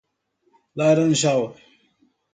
Laranjal 0.77 1.53